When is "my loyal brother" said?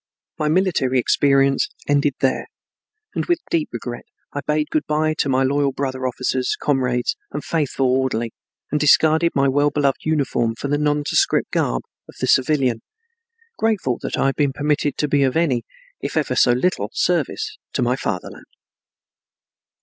5.29-6.07